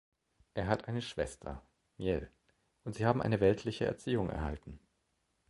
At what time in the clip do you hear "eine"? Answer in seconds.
0.87-1.03, 3.21-3.39